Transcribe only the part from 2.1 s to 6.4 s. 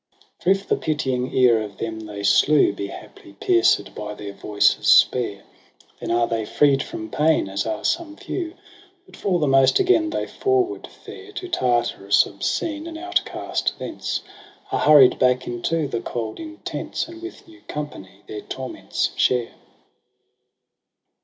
slew Be haply pierced by their voices spare. Then are